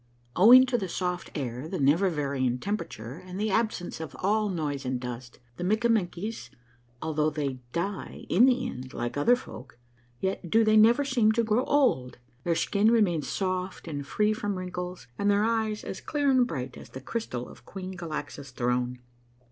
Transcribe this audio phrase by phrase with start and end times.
[0.35, 4.83] Owing to the soft air, the never varying temperature, and the absence of all noise
[4.83, 6.49] and dust, the Mikkamenkies,
[7.03, 9.77] although they die in the end like other folk,
[10.19, 12.17] yet do they never seem to grow old.
[12.45, 16.77] Their skin remains soft and free from wrinkles, and their eyes as clear and bright
[16.77, 18.97] as the crystal of Queen Galaxa's throne.